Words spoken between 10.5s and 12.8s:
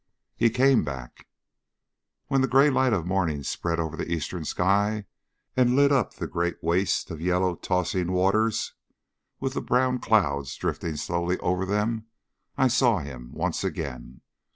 drifting swiftly over them, then I